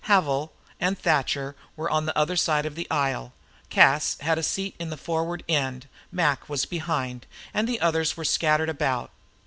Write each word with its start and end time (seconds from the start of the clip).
Havil 0.05 0.49
and 0.79 0.97
Thatcher 0.97 1.55
were 1.75 1.87
on 1.87 2.07
the 2.07 2.17
other 2.17 2.35
side 2.35 2.65
of 2.65 2.73
the 2.73 2.89
aisle; 2.89 3.33
Cas 3.69 4.17
had 4.21 4.39
a 4.39 4.41
seat 4.41 4.73
in 4.79 4.89
the 4.89 4.97
forward 4.97 5.43
end; 5.47 5.87
Mac 6.11 6.49
was 6.49 6.65
behind; 6.65 7.27
and 7.53 7.69
the 7.69 7.79
others 7.79 8.17
were 8.17 8.25
scattered 8.25 8.67
about. 8.69 9.11